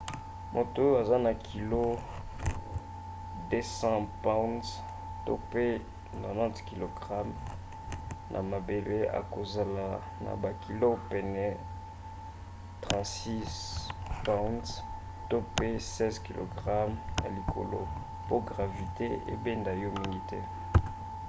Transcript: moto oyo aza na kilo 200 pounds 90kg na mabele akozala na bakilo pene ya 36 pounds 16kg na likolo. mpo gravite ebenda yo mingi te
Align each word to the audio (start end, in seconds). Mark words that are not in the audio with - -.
moto 0.55 0.77
oyo 0.85 0.95
aza 1.03 1.17
na 1.27 1.33
kilo 1.47 1.83
200 3.49 4.01
pounds 4.25 4.67
90kg 6.25 7.07
na 8.33 8.39
mabele 8.51 8.97
akozala 9.21 9.87
na 10.25 10.31
bakilo 10.43 10.87
pene 11.11 11.45
ya 11.47 11.55
36 12.83 13.53
pounds 14.27 14.69
16kg 15.31 16.63
na 17.21 17.27
likolo. 17.35 17.79
mpo 18.23 18.35
gravite 18.49 19.07
ebenda 19.33 19.71
yo 19.81 19.89
mingi 19.97 20.21
te 20.29 20.39